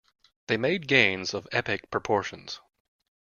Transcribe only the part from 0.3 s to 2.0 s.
They made gains of epic